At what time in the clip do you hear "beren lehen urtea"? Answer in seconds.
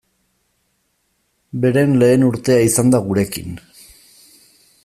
1.65-2.65